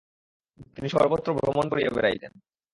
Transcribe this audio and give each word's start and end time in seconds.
তিনি 0.75 0.87
সর্বত্র 0.89 1.27
ভ্রমণ 1.37 1.65
করিয়া 1.69 1.93
বেড়াইতেন। 1.95 2.31